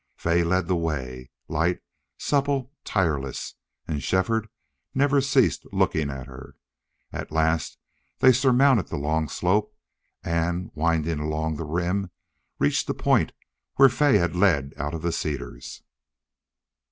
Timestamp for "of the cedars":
14.95-15.83